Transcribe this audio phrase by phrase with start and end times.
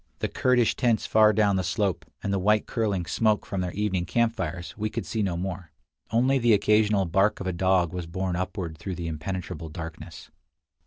[0.17, 4.07] The Kurdish tents far down the slope, and the white curling smoke from their evening
[4.07, 5.69] camp fires, we could see no more;
[6.09, 10.31] only the occasional bark of a dog was borne upward through the impenetrable darkness.